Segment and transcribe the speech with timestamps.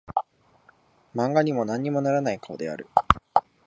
[1.15, 2.87] 漫画にも何もならない顔である